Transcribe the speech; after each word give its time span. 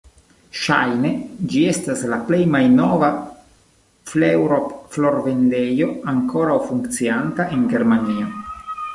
Ŝajne 0.59 1.09
ĝi 1.49 1.59
estas 1.71 1.99
la 2.13 2.17
plej 2.29 2.39
malnova 2.53 3.09
"Fleurop"-florvendejo 4.11 5.89
ankoraŭ 6.13 6.55
funkcianta 6.71 7.47
en 7.59 7.69
Germanio. 7.75 8.31